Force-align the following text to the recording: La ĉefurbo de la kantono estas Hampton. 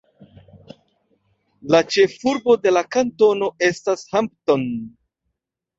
La 1.75 1.83
ĉefurbo 1.97 2.59
de 2.65 2.75
la 2.75 2.85
kantono 2.97 3.53
estas 3.73 4.09
Hampton. 4.17 4.71